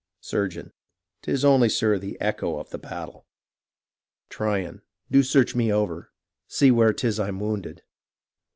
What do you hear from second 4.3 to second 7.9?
Tryon Do search me over— see where 'tis I'm wounded.